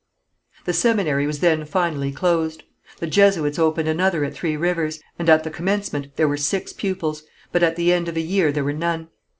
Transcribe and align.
The 0.65 0.73
seminary 0.73 1.27
was 1.27 1.41
then 1.41 1.63
finally 1.63 2.11
closed. 2.11 2.63
The 2.97 3.05
Jesuits 3.05 3.59
opened 3.59 3.87
another 3.87 4.25
at 4.25 4.33
Three 4.33 4.57
Rivers, 4.57 4.99
and 5.19 5.29
at 5.29 5.43
the 5.43 5.51
commencement 5.51 6.15
there 6.15 6.27
were 6.27 6.37
six 6.37 6.73
pupils, 6.73 7.21
but 7.51 7.61
at 7.61 7.75
the 7.75 7.93
end 7.93 8.07
of 8.07 8.17
a 8.17 8.21
year 8.21 8.51
there 8.51 8.63
were 8.63 8.73
none. 8.73 9.09